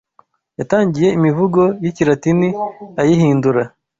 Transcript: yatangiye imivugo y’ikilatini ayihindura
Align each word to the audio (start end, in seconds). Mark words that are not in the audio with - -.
yatangiye 0.59 1.07
imivugo 1.17 1.61
y’ikilatini 1.83 2.49
ayihindura 3.01 3.63